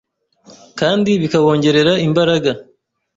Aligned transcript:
kandi 0.79 1.09
bikawongerera 1.21 1.93
imbaraga. 2.07 2.51